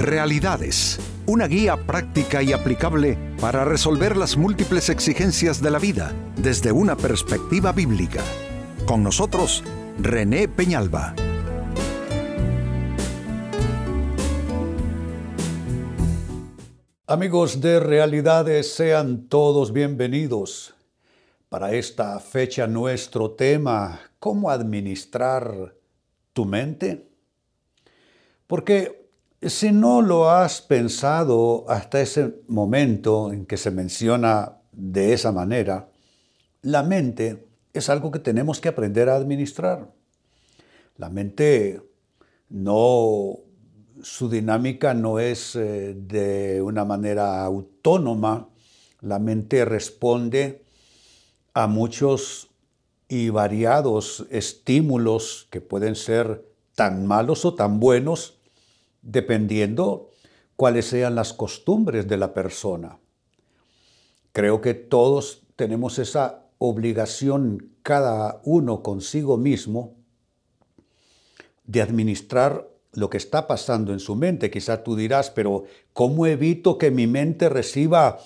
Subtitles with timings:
[0.00, 6.72] Realidades, una guía práctica y aplicable para resolver las múltiples exigencias de la vida desde
[6.72, 8.22] una perspectiva bíblica.
[8.86, 9.62] Con nosotros,
[9.98, 11.14] René Peñalba.
[17.06, 20.72] Amigos de Realidades, sean todos bienvenidos.
[21.50, 25.74] Para esta fecha nuestro tema, ¿cómo administrar
[26.32, 27.06] tu mente?
[28.46, 28.99] Porque
[29.48, 35.88] si no lo has pensado hasta ese momento en que se menciona de esa manera,
[36.62, 39.90] la mente es algo que tenemos que aprender a administrar.
[40.96, 41.80] La mente
[42.50, 43.38] no,
[44.02, 48.48] su dinámica no es eh, de una manera autónoma.
[49.00, 50.64] La mente responde
[51.54, 52.50] a muchos
[53.08, 56.44] y variados estímulos que pueden ser
[56.74, 58.39] tan malos o tan buenos
[59.02, 60.10] dependiendo
[60.56, 62.98] cuáles sean las costumbres de la persona.
[64.32, 69.94] Creo que todos tenemos esa obligación, cada uno consigo mismo,
[71.64, 74.50] de administrar lo que está pasando en su mente.
[74.50, 78.18] Quizá tú dirás, pero ¿cómo evito que mi mente reciba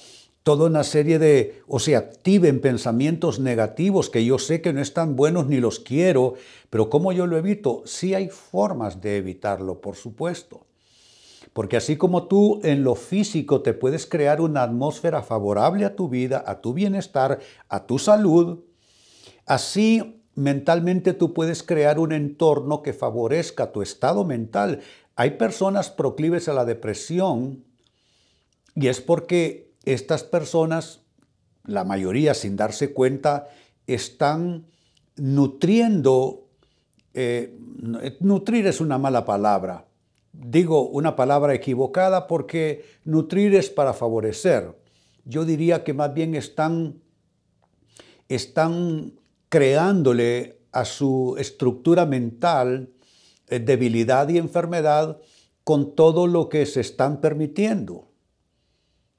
[0.45, 5.17] toda una serie de, o se activen pensamientos negativos que yo sé que no están
[5.17, 6.35] buenos ni los quiero,
[6.69, 7.83] pero ¿cómo yo lo evito?
[7.87, 10.67] Sí hay formas de evitarlo, por supuesto.
[11.55, 16.09] Porque así como tú en lo físico te puedes crear una atmósfera favorable a tu
[16.09, 17.39] vida, a tu bienestar,
[17.69, 18.65] a tu salud,
[19.47, 24.81] así mentalmente tú puedes crear un entorno que favorezca tu estado mental.
[25.15, 27.65] Hay personas proclives a la depresión
[28.75, 31.03] y es porque estas personas,
[31.65, 33.47] la mayoría sin darse cuenta,
[33.87, 34.67] están
[35.15, 36.49] nutriendo,
[37.13, 37.57] eh,
[38.19, 39.87] nutrir es una mala palabra,
[40.35, 44.77] digo una palabra equivocada porque nutrir es para favorecer.
[45.25, 47.01] Yo diría que más bien están,
[48.29, 49.15] están
[49.49, 52.91] creándole a su estructura mental
[53.49, 55.21] eh, debilidad y enfermedad
[55.63, 58.09] con todo lo que se están permitiendo.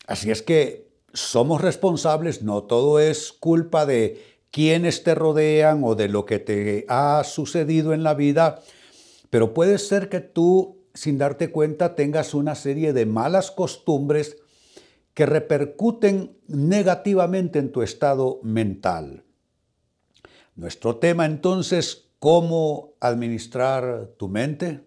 [0.07, 6.07] Así es que somos responsables, no todo es culpa de quienes te rodean o de
[6.07, 8.62] lo que te ha sucedido en la vida,
[9.29, 14.38] pero puede ser que tú, sin darte cuenta, tengas una serie de malas costumbres
[15.13, 19.23] que repercuten negativamente en tu estado mental.
[20.56, 24.85] Nuestro tema entonces, ¿cómo administrar tu mente?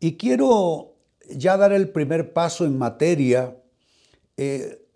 [0.00, 0.96] Y quiero
[1.30, 3.56] ya dar el primer paso en materia
[4.36, 4.86] eh,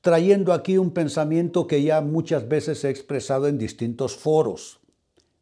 [0.00, 4.80] trayendo aquí un pensamiento que ya muchas veces he expresado en distintos foros.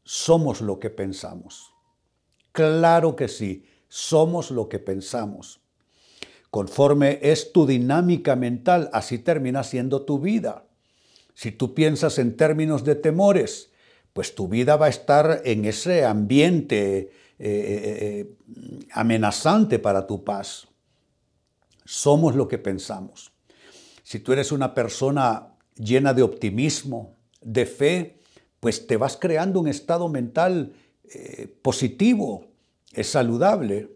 [0.02, 1.72] Somos lo que pensamos.
[2.52, 5.60] Claro que sí, somos lo que pensamos.
[6.50, 10.64] Conforme es tu dinámica mental, así termina siendo tu vida.
[11.34, 13.70] Si tú piensas en términos de temores,
[14.12, 18.34] pues tu vida va a estar en ese ambiente eh, eh,
[18.92, 20.66] amenazante para tu paz.
[21.84, 23.32] Somos lo que pensamos.
[24.02, 28.18] Si tú eres una persona llena de optimismo, de fe,
[28.58, 30.72] pues te vas creando un estado mental
[31.04, 32.47] eh, positivo,
[33.00, 33.90] es saludable.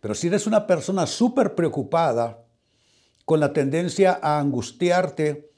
[0.00, 2.44] Pero si eres una persona súper preocupada,
[3.24, 5.50] con la tendencia a angustiarte,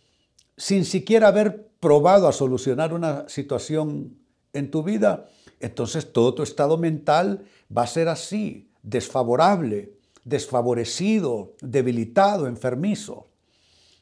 [0.56, 4.16] sin siquiera haber probado a solucionar una situación
[4.54, 5.28] en tu vida,
[5.60, 7.44] entonces todo tu estado mental
[7.76, 9.93] va a ser así, desfavorable,
[10.25, 13.28] desfavorecido, debilitado, enfermizo.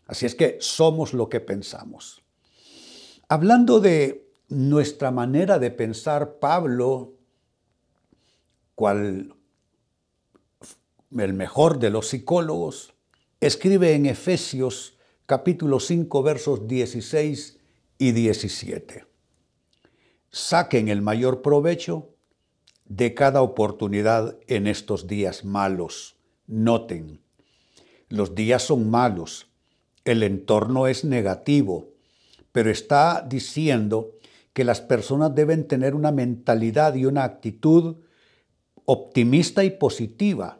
[0.06, 2.22] Así es que somos lo que pensamos.
[3.28, 7.15] Hablando de nuestra manera de pensar, Pablo,
[8.76, 9.34] cual
[11.10, 12.94] el mejor de los psicólogos,
[13.40, 17.58] escribe en Efesios capítulo 5 versos 16
[17.98, 19.04] y 17.
[20.30, 22.10] Saquen el mayor provecho
[22.84, 26.14] de cada oportunidad en estos días malos.
[26.46, 27.20] Noten,
[28.08, 29.48] los días son malos
[30.06, 31.90] el entorno es negativo,
[32.52, 34.12] pero está diciendo
[34.52, 37.96] que las personas deben tener una mentalidad y una actitud
[38.86, 40.58] optimista y positiva,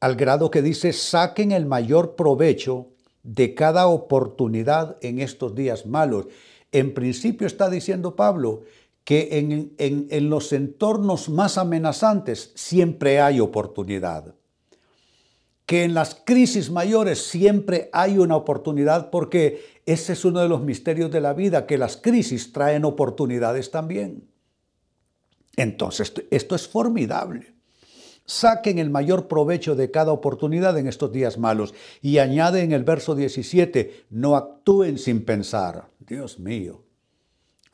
[0.00, 2.88] al grado que dice, saquen el mayor provecho
[3.22, 6.26] de cada oportunidad en estos días malos.
[6.72, 8.62] En principio está diciendo Pablo
[9.04, 9.38] que
[9.78, 14.34] en, los entornos más amenazantes siempre hay oportunidad
[15.66, 20.62] que en las crisis mayores siempre hay una oportunidad porque ese es uno de los
[20.62, 24.28] misterios de la vida, que las crisis traen oportunidades también.
[25.56, 27.54] Entonces, esto es formidable.
[28.24, 31.74] Saquen el mayor provecho de cada oportunidad en estos días malos.
[32.00, 35.88] Y añade en el verso 17, no actúen sin pensar.
[35.98, 36.84] Dios mío,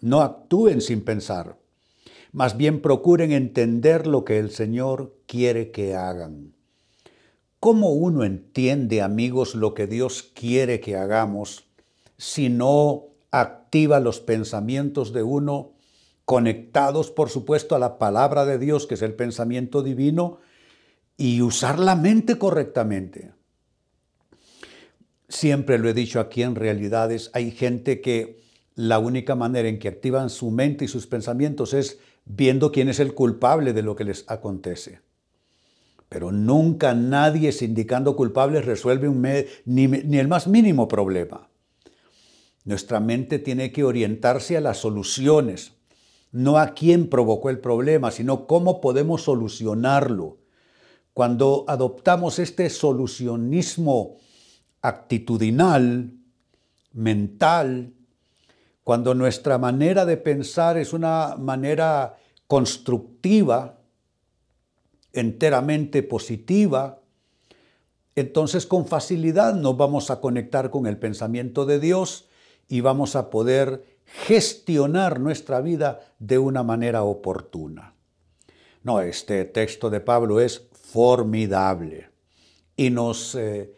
[0.01, 1.59] no actúen sin pensar.
[2.33, 6.55] Más bien procuren entender lo que el Señor quiere que hagan.
[7.61, 11.67] ¿Cómo uno entiende, amigos, lo que Dios quiere que hagamos
[12.19, 15.73] si no activa los pensamientos de uno,
[16.27, 20.41] conectados, por supuesto, a la palabra de Dios, que es el pensamiento divino,
[21.17, 23.33] y usar la mente correctamente?
[25.29, 28.45] Siempre lo he dicho aquí en realidades, hay gente que
[28.75, 33.01] la única manera en que activan su mente y sus pensamientos es viendo quién es
[33.01, 35.01] el culpable de lo que les acontece.
[36.09, 39.09] Pero nunca nadie indicando culpables resuelve
[39.65, 41.49] ni el más mínimo problema.
[42.65, 45.76] Nuestra mente tiene que orientarse a las soluciones,
[46.33, 50.39] no a quién provocó el problema, sino cómo podemos solucionarlo.
[51.15, 54.17] Cuando adoptamos este solucionismo
[54.83, 56.13] actitudinal,
[56.93, 57.93] mental,
[58.85, 63.81] cuando nuestra manera de pensar es una manera constructiva,
[65.13, 67.01] enteramente positiva,
[68.15, 72.29] entonces con facilidad nos vamos a conectar con el pensamiento de Dios
[72.69, 77.95] y vamos a poder gestionar nuestra vida de una manera oportuna.
[78.83, 82.09] No, este texto de Pablo es formidable
[82.77, 83.73] y nos eh,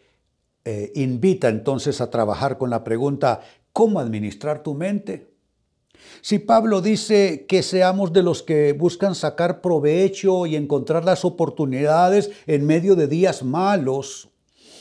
[0.65, 3.41] eh, invita entonces a trabajar con la pregunta,
[3.73, 5.29] ¿cómo administrar tu mente?
[6.21, 12.31] Si Pablo dice que seamos de los que buscan sacar provecho y encontrar las oportunidades
[12.45, 14.29] en medio de días malos,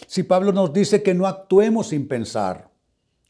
[0.07, 2.68] si Pablo nos dice que no actuemos sin pensar,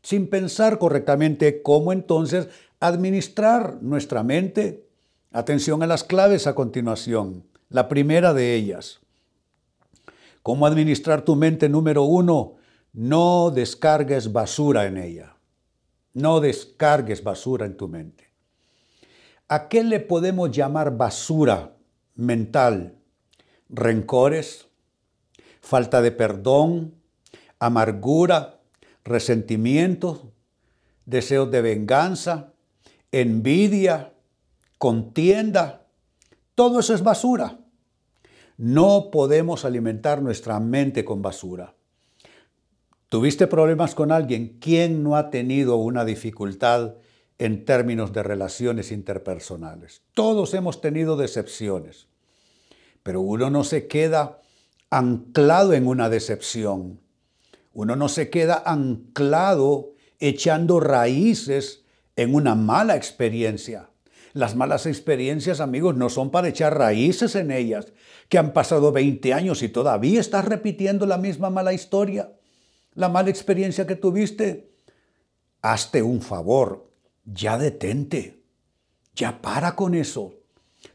[0.08, 2.48] sin pensar correctamente, ¿cómo entonces
[2.80, 4.88] administrar nuestra mente?
[5.32, 7.44] Atención a las claves a continuación.
[7.68, 9.00] La primera de ellas.
[10.42, 11.68] ¿Cómo administrar tu mente?
[11.68, 12.54] Número uno,
[12.94, 15.36] no descargues basura en ella.
[16.14, 18.32] No descargues basura en tu mente.
[19.46, 21.76] ¿A qué le podemos llamar basura
[22.14, 22.96] mental?
[23.68, 24.68] Rencores,
[25.60, 26.94] falta de perdón,
[27.58, 28.57] amargura,
[29.08, 30.32] resentimiento,
[31.06, 32.52] deseos de venganza,
[33.12, 34.14] envidia,
[34.78, 35.86] contienda.
[36.54, 37.58] Todo eso es basura.
[38.56, 41.74] No podemos alimentar nuestra mente con basura.
[43.08, 44.58] ¿Tuviste problemas con alguien?
[44.60, 46.96] ¿Quién no ha tenido una dificultad
[47.38, 50.02] en términos de relaciones interpersonales?
[50.12, 52.08] Todos hemos tenido decepciones,
[53.02, 54.42] pero uno no se queda
[54.90, 57.00] anclado en una decepción.
[57.78, 61.84] Uno no se queda anclado echando raíces
[62.16, 63.90] en una mala experiencia.
[64.32, 67.92] Las malas experiencias, amigos, no son para echar raíces en ellas,
[68.28, 72.32] que han pasado 20 años y todavía estás repitiendo la misma mala historia
[72.98, 74.72] la mala experiencia que tuviste,
[75.62, 76.90] hazte un favor,
[77.24, 78.42] ya detente,
[79.14, 80.34] ya para con eso.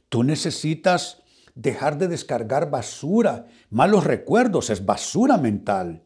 [0.09, 1.23] Tú necesitas
[1.55, 6.03] dejar de descargar basura, malos recuerdos, es basura mental.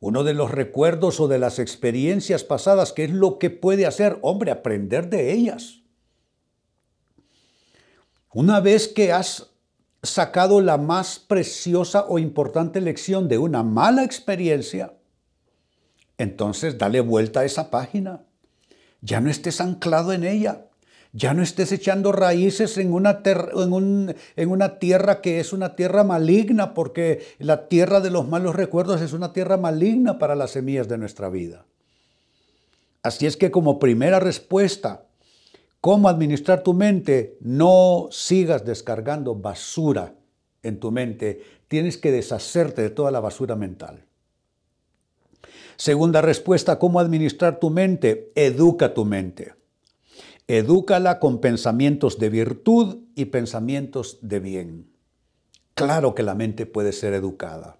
[0.00, 4.18] Uno de los recuerdos o de las experiencias pasadas, ¿qué es lo que puede hacer?
[4.22, 5.82] Hombre, aprender de ellas.
[8.32, 9.50] Una vez que has
[10.02, 14.94] sacado la más preciosa o importante lección de una mala experiencia,
[16.16, 18.24] entonces dale vuelta a esa página.
[19.02, 20.69] Ya no estés anclado en ella.
[21.12, 26.72] Ya no estés echando raíces en una, en, una, tierra que es una tierra maligna,
[26.72, 30.98] porque la tierra de los malos recuerdos es una tierra maligna para las semillas de
[30.98, 31.64] nuestra vida.
[33.02, 35.06] Así es que como primera respuesta,
[35.80, 37.36] ¿cómo administrar tu mente?
[37.40, 40.14] No sigas descargando basura
[40.62, 41.42] en tu mente.
[41.66, 44.04] Tienes que deshacerte de toda la basura mental.
[45.76, 48.30] Segunda respuesta, ¿cómo administrar tu mente?
[48.36, 49.59] Educa tu mente.
[50.52, 54.90] Edúcala con pensamientos de virtud y pensamientos de bien.
[55.74, 57.78] Claro que la mente puede ser educada.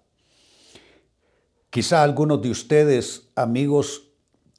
[1.69, 4.13] Quizá algunos de ustedes, amigos,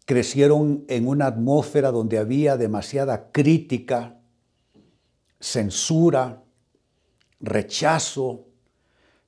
[0.05, 4.21] crecieron en una atmósfera donde había demasiada crítica,
[5.41, 6.43] censura,
[7.41, 8.45] rechazo,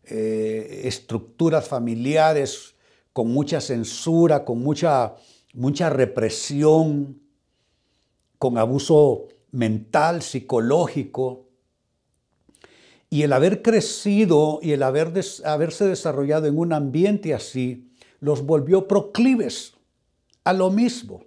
[0.03, 2.75] eh, estructuras familiares
[3.15, 5.15] con mucha censura, con mucha,
[5.55, 7.24] mucha represión,
[8.45, 11.49] con abuso mental, psicológico.
[13.09, 15.15] Y el haber crecido y el haber
[15.47, 19.73] haberse desarrollado en un ambiente así, los volvió proclives
[20.45, 21.25] a lo mismo,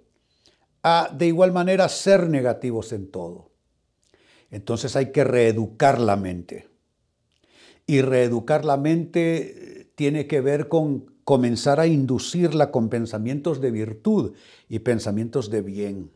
[0.84, 3.50] a de igual manera ser negativos en todo.
[4.52, 6.68] Entonces hay que reeducar la mente.
[7.84, 14.34] Y reeducar la mente tiene que ver con comenzar a inducirla con pensamientos de virtud
[14.68, 16.12] y pensamientos de bien,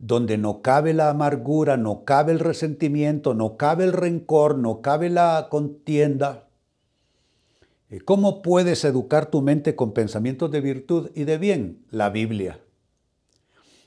[0.00, 5.10] donde no cabe la amargura, no cabe el resentimiento, no cabe el rencor, no cabe
[5.10, 6.48] la contienda.
[8.06, 11.84] ¿Cómo puedes educar tu mente con pensamientos de virtud y de bien?
[11.90, 12.60] La Biblia.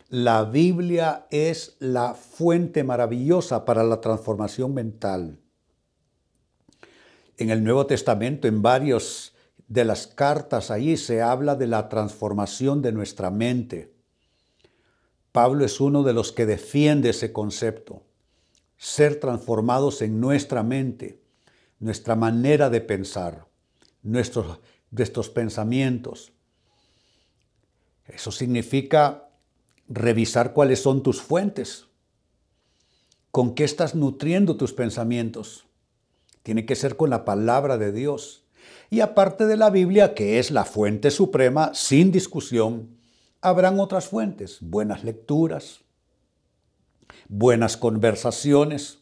[0.09, 5.39] La Biblia es la fuente maravillosa para la transformación mental.
[7.37, 9.33] En el Nuevo Testamento, en varios
[9.67, 13.92] de las cartas ahí se habla de la transformación de nuestra mente.
[15.33, 18.03] Pablo es uno de los que defiende ese concepto,
[18.77, 21.19] ser transformados en nuestra mente,
[21.79, 23.47] nuestra manera de pensar,
[24.03, 24.59] nuestros,
[24.91, 26.33] nuestros pensamientos.
[28.05, 29.27] Eso significa
[29.89, 31.87] revisar cuáles son tus fuentes,
[33.31, 35.65] con qué estás nutriendo tus pensamientos.
[36.43, 38.45] Tiene que ser con la palabra de Dios
[38.91, 43.01] y aparte de la Biblia, que es la fuente suprema, sin discusión,
[43.43, 45.81] habrán otras fuentes, buenas lecturas,
[47.27, 48.99] buenas conversaciones,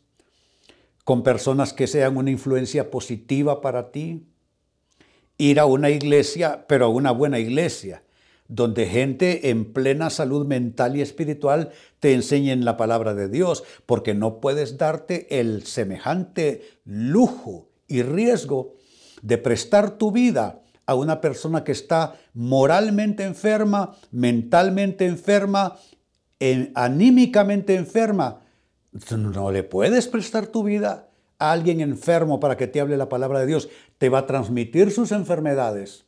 [1.06, 4.26] con personas que sean una influencia positiva para ti,
[5.38, 8.04] ir a una iglesia, pero a una buena iglesia,
[8.48, 11.70] donde gente en plena salud mental y espiritual
[12.00, 18.74] te enseñen la palabra de Dios, porque no puedes darte el semejante lujo y riesgo
[19.22, 25.78] de prestar tu vida a una persona que está moralmente enferma, mentalmente enferma,
[26.76, 28.42] anímicamente enferma.
[29.10, 33.40] No le puedes prestar tu vida a alguien enfermo para que te hable la palabra
[33.40, 33.70] de Dios.
[33.98, 36.06] Te va a transmitir sus enfermedades,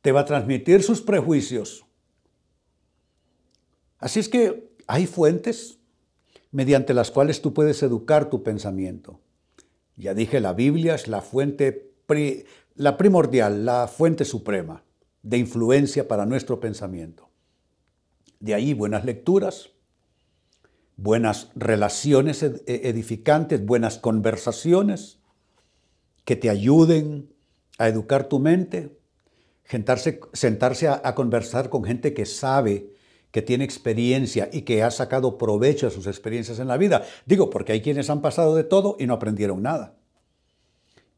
[0.00, 1.84] te va a transmitir sus prejuicios.
[3.98, 5.78] Así es que hay fuentes
[6.50, 9.20] mediante las cuales tú puedes educar tu pensamiento.
[9.96, 11.92] Ya dije, la Biblia es la fuente
[12.74, 14.84] la primordial, la fuente suprema
[15.22, 17.28] de influencia para nuestro pensamiento.
[18.40, 19.70] De ahí buenas lecturas,
[20.96, 25.18] buenas relaciones edificantes, buenas conversaciones
[26.24, 27.32] que te ayuden
[27.78, 28.98] a educar tu mente,
[29.64, 32.94] sentarse, sentarse a, a conversar con gente que sabe,
[33.30, 37.04] que tiene experiencia y que ha sacado provecho de sus experiencias en la vida.
[37.26, 39.97] Digo, porque hay quienes han pasado de todo y no aprendieron nada.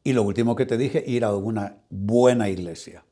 [0.03, 3.05] Y lo último que te dije, ir a una buena iglesia,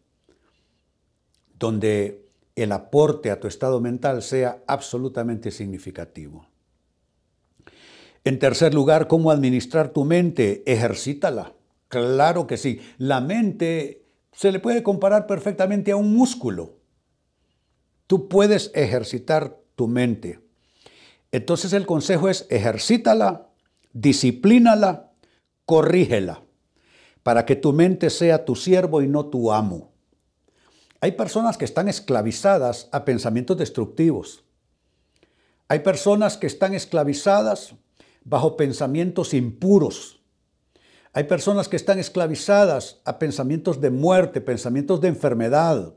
[1.58, 6.48] donde el aporte a tu estado mental sea absolutamente significativo.
[8.24, 10.64] En tercer lugar, ¿cómo administrar tu mente?
[10.66, 11.54] Ejercítala.
[11.88, 12.82] Claro que sí.
[12.98, 16.78] La mente se le puede comparar perfectamente a un músculo.
[18.08, 20.40] Tú puedes ejercitar tu mente.
[21.32, 23.50] Entonces el consejo es ejercítala,
[23.94, 25.12] disciplínala,
[25.66, 26.44] corrígela
[27.24, 29.92] para que tu mente sea tu siervo y no tu amo.
[31.02, 34.44] Hay personas que están esclavizadas a pensamientos destructivos.
[35.68, 37.76] Hay personas que están esclavizadas
[38.24, 40.22] bajo pensamientos impuros.
[41.14, 45.94] Hay personas que están esclavizadas a pensamientos de muerte, pensamientos de enfermedad.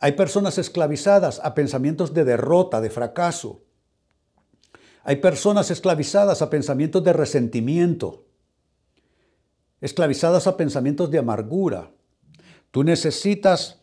[0.00, 3.62] Hay personas esclavizadas a pensamientos de derrota, de fracaso.
[5.04, 8.25] Hay personas esclavizadas a pensamientos de resentimiento
[9.80, 11.90] esclavizadas a pensamientos de amargura.
[12.70, 13.80] Tú necesitas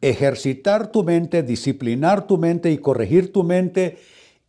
[0.00, 3.98] ejercitar tu mente, disciplinar tu mente y corregir tu mente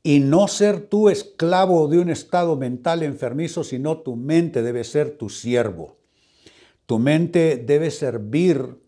[0.04, 5.18] y no ser tú esclavo de un estado mental enfermizo, sino tu mente debe ser
[5.18, 5.98] tu siervo.
[6.86, 8.82] Tu mente debe servir,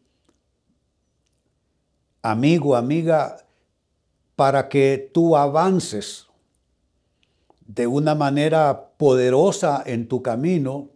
[2.22, 3.38] amigo, amiga,
[4.36, 6.28] para que tú avances
[7.66, 10.90] de una manera poderosa en tu camino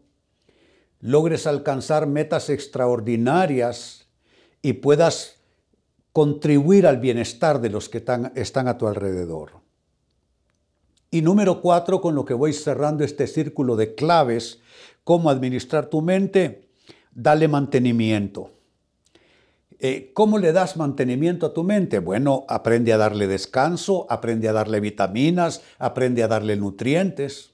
[0.99, 4.07] logres alcanzar metas extraordinarias
[4.61, 5.37] y puedas
[6.11, 9.51] contribuir al bienestar de los que están, a tu alrededor.
[11.11, 14.59] Y número cuatro, con lo que voy cerrando este círculo de claves,
[15.03, 16.69] cómo administrar tu mente,
[17.13, 18.51] dale mantenimiento.
[19.79, 21.99] Eh, ¿Cómo le das mantenimiento a tu mente?
[21.99, 27.51] Bueno, aprende a darle descanso, aprende a darle vitaminas, aprende a darle nutrientes.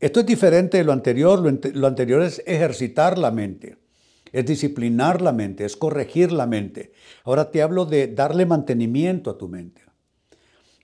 [0.00, 1.40] Esto es diferente de lo anterior.
[1.74, 3.76] Lo, anterior es ejercitar la mente,
[4.32, 6.92] es disciplinar la mente, es corregir la mente.
[7.24, 9.82] Ahora te hablo de darle mantenimiento a tu mente.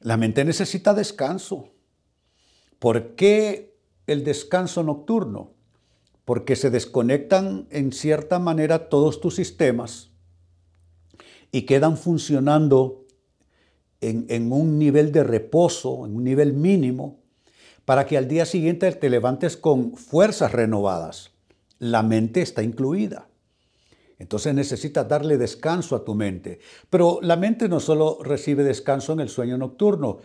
[0.01, 1.71] La mente necesita descanso.
[2.79, 3.75] ¿Por qué
[4.07, 5.55] el descanso nocturno?
[6.27, 10.11] Porque se desconectan en cierta manera todos tus sistemas
[11.53, 13.07] y quedan funcionando
[14.01, 17.21] en, un nivel de reposo, en un nivel mínimo,
[17.87, 21.31] para que al día siguiente te levantes con fuerzas renovadas.
[21.79, 23.29] la mente está incluida.
[24.19, 26.59] Entonces necesitas darle descanso a tu mente.
[26.89, 30.21] Pero la mente no solo recibe descanso en el sueño nocturno.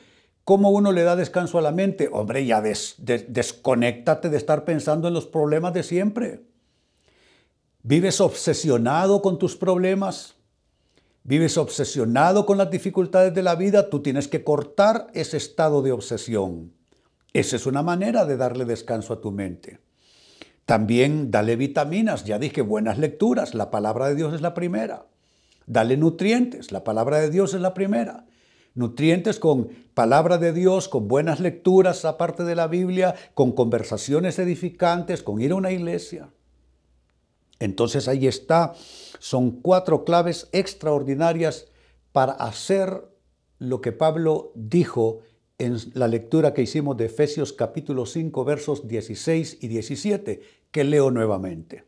[0.46, 2.10] ¿Cómo uno le da descanso a la mente?
[2.12, 6.42] Hombre, ya des, desconéctate de estar pensando en los problemas de siempre.
[7.84, 10.36] ¿Vives obsesionado con tus problemas?
[11.24, 13.90] ¿Vives obsesionado con las dificultades de la vida?
[13.90, 16.72] Tú tienes que cortar ese estado de obsesión.
[17.34, 19.80] Esa es una manera de darle descanso a tu mente.
[20.66, 25.06] También dale vitaminas, ya dije, buenas lecturas, la palabra de Dios es la primera.
[25.66, 28.26] Dale nutrientes, la palabra de Dios es la primera.
[28.74, 35.24] Nutrientes con palabra de Dios, con buenas lecturas aparte de la Biblia, con conversaciones edificantes,
[35.24, 36.30] con ir a una iglesia.
[37.60, 38.74] Entonces ahí está,
[39.20, 41.68] son cuatro claves extraordinarias
[42.12, 43.08] para hacer
[43.60, 45.20] lo que Pablo dijo
[45.62, 50.42] en la lectura que hicimos de Efesios capítulo 5 versos 16 y 17,
[50.72, 51.84] que leo nuevamente.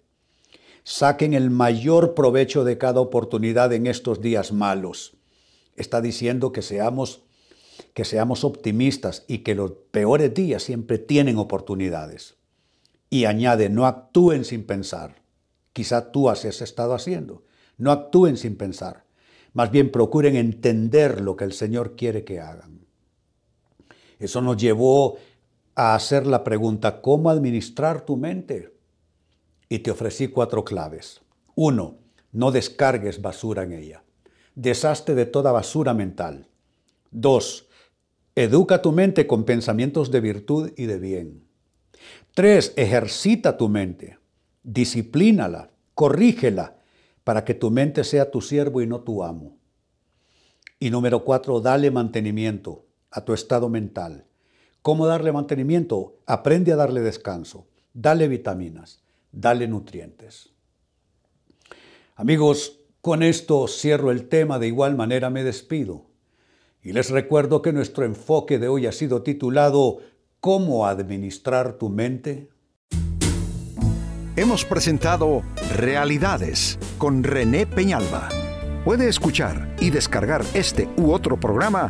[0.84, 5.16] Saquen el mayor provecho de cada oportunidad en estos días malos.
[5.76, 7.24] Está diciendo que seamos
[7.96, 12.36] que seamos optimistas y que los peores días siempre tienen oportunidades.
[13.10, 15.24] Y añade, no actúen sin pensar.
[15.74, 17.44] Quizá tú has estado haciendo.
[17.78, 19.06] No actúen sin pensar.
[19.54, 22.83] Más bien procuren entender lo que el Señor quiere que hagan.
[24.24, 25.18] Eso nos llevó
[25.76, 28.74] a hacer la pregunta, ¿cómo administrar tu mente?
[29.68, 31.20] Y te ofrecí cuatro claves.
[31.56, 31.98] Uno,
[32.32, 34.04] no descargues basura en ella.
[34.56, 36.48] Deshazte de toda basura mental.
[37.12, 37.68] Dos,
[38.34, 41.44] educa tu mente con pensamientos de virtud y de bien.
[42.34, 44.20] Tres, ejercita tu mente.
[44.64, 46.78] Disciplínala, corrígela,
[47.26, 49.58] para que tu mente sea tu siervo y no tu amo.
[50.80, 54.26] Y número cuatro, dale mantenimiento a tu estado mental.
[54.82, 56.18] ¿Cómo darle mantenimiento?
[56.26, 59.02] Aprende a darle descanso, dale vitaminas,
[59.32, 60.50] dale nutrientes.
[62.16, 66.08] Amigos, con esto cierro el tema, de igual manera me despido.
[66.82, 70.00] Y les recuerdo que nuestro enfoque de hoy ha sido titulado
[70.40, 72.50] ¿Cómo administrar tu mente?
[74.36, 75.44] Hemos presentado
[75.76, 78.28] Realidades con René Peñalba.
[78.84, 81.90] Puede escuchar y descargar este u otro programa